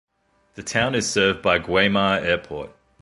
[0.55, 2.71] The town is served by Guemar Airport.